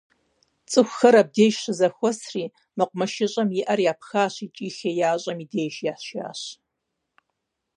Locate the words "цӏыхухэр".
0.69-1.15